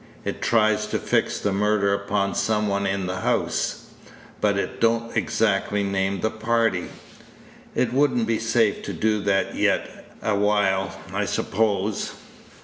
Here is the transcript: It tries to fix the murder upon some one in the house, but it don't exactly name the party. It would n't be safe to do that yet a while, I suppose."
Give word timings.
It 0.25 0.41
tries 0.41 0.87
to 0.87 0.97
fix 0.97 1.37
the 1.37 1.53
murder 1.53 1.93
upon 1.93 2.33
some 2.33 2.67
one 2.67 2.87
in 2.87 3.05
the 3.05 3.17
house, 3.17 3.85
but 4.41 4.57
it 4.57 4.81
don't 4.81 5.15
exactly 5.15 5.83
name 5.83 6.21
the 6.21 6.31
party. 6.31 6.87
It 7.75 7.93
would 7.93 8.11
n't 8.17 8.25
be 8.25 8.39
safe 8.39 8.81
to 8.81 8.93
do 8.93 9.21
that 9.21 9.53
yet 9.53 10.11
a 10.23 10.33
while, 10.35 10.99
I 11.13 11.25
suppose." 11.25 12.13